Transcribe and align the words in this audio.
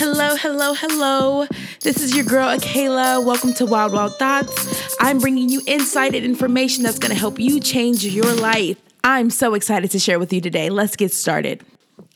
Hello, 0.00 0.34
hello, 0.34 0.72
hello. 0.72 1.46
This 1.80 2.00
is 2.00 2.16
your 2.16 2.24
girl, 2.24 2.48
Akela. 2.48 3.20
Welcome 3.20 3.52
to 3.52 3.66
Wild 3.66 3.92
Wild 3.92 4.16
Thoughts. 4.16 4.96
I'm 4.98 5.18
bringing 5.18 5.50
you 5.50 5.60
insight 5.66 6.14
and 6.14 6.24
information 6.24 6.84
that's 6.84 6.98
going 6.98 7.12
to 7.12 7.18
help 7.20 7.38
you 7.38 7.60
change 7.60 8.02
your 8.02 8.32
life. 8.32 8.78
I'm 9.04 9.28
so 9.28 9.52
excited 9.52 9.90
to 9.90 9.98
share 9.98 10.18
with 10.18 10.32
you 10.32 10.40
today. 10.40 10.70
Let's 10.70 10.96
get 10.96 11.12
started. 11.12 11.62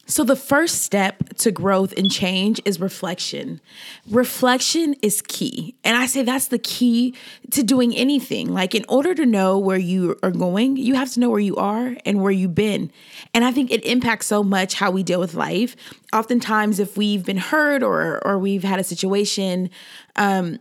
So, 0.06 0.22
the 0.22 0.36
first 0.36 0.82
step 0.82 1.34
to 1.38 1.50
growth 1.50 1.94
and 1.96 2.10
change 2.10 2.60
is 2.64 2.78
reflection. 2.80 3.60
Reflection 4.08 4.94
is 5.00 5.22
key. 5.22 5.76
And 5.82 5.96
I 5.96 6.06
say 6.06 6.22
that's 6.22 6.48
the 6.48 6.58
key 6.58 7.14
to 7.52 7.62
doing 7.62 7.94
anything. 7.96 8.52
Like, 8.52 8.74
in 8.74 8.84
order 8.88 9.14
to 9.14 9.24
know 9.24 9.58
where 9.58 9.78
you 9.78 10.18
are 10.22 10.30
going, 10.30 10.76
you 10.76 10.94
have 10.94 11.10
to 11.12 11.20
know 11.20 11.30
where 11.30 11.40
you 11.40 11.56
are 11.56 11.96
and 12.04 12.22
where 12.22 12.32
you've 12.32 12.54
been. 12.54 12.92
And 13.32 13.44
I 13.44 13.52
think 13.52 13.70
it 13.70 13.84
impacts 13.84 14.26
so 14.26 14.42
much 14.42 14.74
how 14.74 14.90
we 14.90 15.02
deal 15.02 15.20
with 15.20 15.34
life. 15.34 15.74
Oftentimes, 16.12 16.78
if 16.78 16.96
we've 16.96 17.24
been 17.24 17.38
hurt 17.38 17.82
or, 17.82 18.24
or 18.26 18.38
we've 18.38 18.64
had 18.64 18.78
a 18.78 18.84
situation, 18.84 19.70
um, 20.16 20.58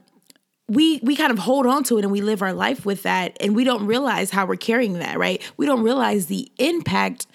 we 0.68 1.00
we 1.04 1.16
kind 1.16 1.32
of 1.32 1.40
hold 1.40 1.66
on 1.66 1.84
to 1.84 1.98
it 1.98 2.04
and 2.04 2.12
we 2.12 2.22
live 2.22 2.42
our 2.42 2.54
life 2.54 2.86
with 2.86 3.04
that 3.04 3.36
and 3.42 3.56
we 3.56 3.64
don't 3.64 3.86
realize 3.86 4.30
how 4.30 4.46
we're 4.46 4.56
carrying 4.56 4.94
that 5.00 5.20
right 5.20 5.42
we 5.58 5.66
don't 5.66 5.84
realize 5.84 6.28
the 6.28 6.50
impact 6.58 7.28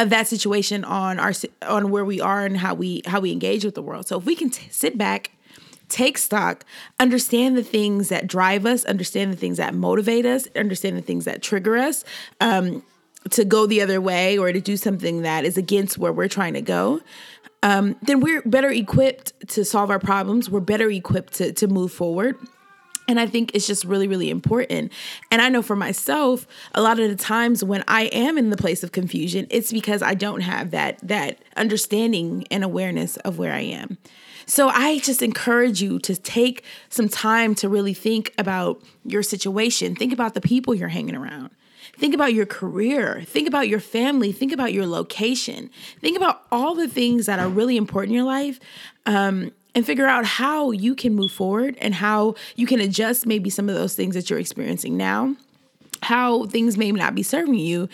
of 0.00 0.08
that 0.10 0.26
situation 0.26 0.82
on 0.84 1.18
our 1.18 1.32
on 1.66 1.90
where 1.90 2.04
we 2.04 2.20
are 2.20 2.44
and 2.44 2.56
how 2.56 2.74
we 2.74 3.02
how 3.06 3.20
we 3.20 3.32
engage 3.32 3.64
with 3.64 3.74
the 3.74 3.82
world. 3.82 4.08
So 4.08 4.18
if 4.18 4.24
we 4.24 4.34
can 4.34 4.48
t- 4.48 4.68
sit 4.70 4.96
back, 4.96 5.32
take 5.88 6.16
stock, 6.16 6.64
understand 6.98 7.56
the 7.56 7.62
things 7.62 8.08
that 8.08 8.26
drive 8.26 8.64
us, 8.64 8.84
understand 8.86 9.32
the 9.32 9.36
things 9.36 9.58
that 9.58 9.74
motivate 9.74 10.24
us, 10.24 10.48
understand 10.56 10.96
the 10.96 11.02
things 11.02 11.26
that 11.26 11.42
trigger 11.42 11.76
us, 11.76 12.04
um, 12.40 12.82
to 13.30 13.44
go 13.44 13.66
the 13.66 13.82
other 13.82 14.00
way 14.00 14.38
or 14.38 14.52
to 14.52 14.60
do 14.60 14.76
something 14.76 15.22
that 15.22 15.44
is 15.44 15.58
against 15.58 15.98
where 15.98 16.12
we're 16.12 16.28
trying 16.28 16.54
to 16.54 16.62
go. 16.62 17.00
Um, 17.62 17.96
then 18.00 18.20
we're 18.20 18.40
better 18.42 18.70
equipped 18.70 19.34
to 19.50 19.66
solve 19.66 19.90
our 19.90 19.98
problems. 19.98 20.48
We're 20.48 20.60
better 20.60 20.88
equipped 20.88 21.34
to, 21.34 21.52
to 21.52 21.66
move 21.66 21.92
forward. 21.92 22.36
And 23.10 23.18
I 23.18 23.26
think 23.26 23.50
it's 23.54 23.66
just 23.66 23.84
really, 23.84 24.06
really 24.06 24.30
important. 24.30 24.92
And 25.32 25.42
I 25.42 25.48
know 25.48 25.62
for 25.62 25.74
myself, 25.74 26.46
a 26.76 26.80
lot 26.80 27.00
of 27.00 27.10
the 27.10 27.16
times 27.16 27.64
when 27.64 27.82
I 27.88 28.02
am 28.04 28.38
in 28.38 28.50
the 28.50 28.56
place 28.56 28.84
of 28.84 28.92
confusion, 28.92 29.48
it's 29.50 29.72
because 29.72 30.00
I 30.00 30.14
don't 30.14 30.42
have 30.42 30.70
that 30.70 31.00
that 31.02 31.40
understanding 31.56 32.46
and 32.52 32.62
awareness 32.62 33.16
of 33.16 33.36
where 33.36 33.52
I 33.52 33.62
am. 33.62 33.98
So 34.46 34.68
I 34.68 35.00
just 35.00 35.22
encourage 35.22 35.82
you 35.82 35.98
to 35.98 36.14
take 36.14 36.62
some 36.88 37.08
time 37.08 37.56
to 37.56 37.68
really 37.68 37.94
think 37.94 38.32
about 38.38 38.80
your 39.04 39.24
situation. 39.24 39.96
Think 39.96 40.12
about 40.12 40.34
the 40.34 40.40
people 40.40 40.72
you're 40.72 40.88
hanging 40.88 41.16
around. 41.16 41.50
Think 41.98 42.14
about 42.14 42.32
your 42.32 42.46
career. 42.46 43.24
Think 43.26 43.48
about 43.48 43.68
your 43.68 43.80
family. 43.80 44.30
Think 44.30 44.52
about 44.52 44.72
your 44.72 44.86
location. 44.86 45.68
Think 46.00 46.16
about 46.16 46.42
all 46.52 46.76
the 46.76 46.86
things 46.86 47.26
that 47.26 47.40
are 47.40 47.48
really 47.48 47.76
important 47.76 48.12
in 48.12 48.16
your 48.16 48.24
life. 48.24 48.60
Um, 49.04 49.50
and 49.74 49.86
figure 49.86 50.06
out 50.06 50.24
how 50.24 50.70
you 50.70 50.94
can 50.94 51.14
move 51.14 51.32
forward 51.32 51.76
and 51.80 51.94
how 51.94 52.34
you 52.56 52.66
can 52.66 52.80
adjust 52.80 53.26
maybe 53.26 53.50
some 53.50 53.68
of 53.68 53.74
those 53.74 53.94
things 53.94 54.14
that 54.14 54.28
you're 54.28 54.38
experiencing 54.38 54.96
now, 54.96 55.36
how 56.02 56.46
things 56.46 56.76
may 56.76 56.90
not 56.92 57.14
be 57.14 57.22
serving 57.22 57.54
you. 57.54 57.88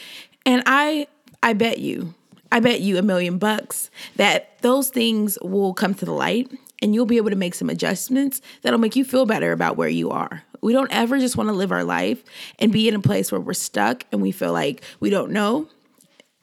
And 0.44 0.62
I 0.66 1.06
I 1.42 1.52
bet 1.52 1.78
you, 1.78 2.14
I 2.50 2.60
bet 2.60 2.80
you 2.80 2.98
a 2.98 3.02
million 3.02 3.38
bucks 3.38 3.91
that 4.16 4.58
those 4.62 4.88
things 4.88 5.38
will 5.42 5.74
come 5.74 5.94
to 5.94 6.05
the 6.05 6.12
light 6.12 6.50
and 6.83 6.94
you'll 6.94 7.06
be 7.06 7.16
able 7.16 7.30
to 7.30 7.36
make 7.36 7.55
some 7.55 7.70
adjustments 7.70 8.40
that'll 8.62 8.78
make 8.78 8.96
you 8.96 9.05
feel 9.05 9.27
better 9.27 9.52
about 9.52 9.77
where 9.77 9.88
you 9.88 10.11
are. 10.11 10.42
We 10.61 10.72
don't 10.72 10.92
ever 10.92 11.18
just 11.18 11.36
want 11.36 11.48
to 11.48 11.55
live 11.55 11.72
our 11.72 11.84
life 11.84 12.22
and 12.58 12.72
be 12.72 12.88
in 12.88 12.94
a 12.94 13.00
place 13.00 13.30
where 13.30 13.40
we're 13.40 13.55
stuck 13.55 14.05
and 14.11 14.20
we 14.20 14.33
feel 14.33 14.52
like 14.52 14.83
we 15.00 15.11
don't 15.11 15.30
know 15.30 15.68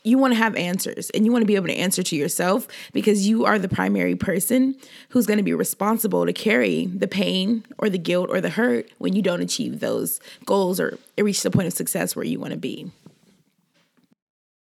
you 0.04 0.18
want 0.18 0.34
to 0.34 0.38
have 0.38 0.56
answers 0.56 1.10
and 1.12 1.26
you 1.26 1.32
want 1.32 1.42
to 1.42 1.48
be 1.48 1.56
able 1.56 1.68
to 1.68 1.76
answer 1.76 2.04
to 2.04 2.16
yourself 2.16 2.68
because 2.92 3.28
you 3.28 3.46
are 3.46 3.58
the 3.58 3.70
primary 3.70 4.16
person 4.16 4.76
who's 5.10 5.26
going 5.26 5.38
to 5.38 5.44
be 5.44 5.54
responsible 5.54 6.26
to 6.26 6.34
carry 6.34 6.88
the 6.88 7.08
pain 7.08 7.64
or 7.78 7.90
the 7.90 7.98
guilt 7.98 8.30
or 8.30 8.42
the 8.42 8.50
hurt 8.50 8.90
when 8.98 9.14
you 9.14 9.22
don't 9.22 9.42
achieve 9.42 9.80
those 9.80 10.20
goals 10.46 10.80
or 10.80 10.98
reach 11.18 11.42
the 11.42 11.52
point 11.52 11.68
of 11.68 11.74
success 11.74 12.16
where 12.16 12.26
you 12.26 12.40
want 12.40 12.52
to 12.52 12.60
be. 12.60 12.92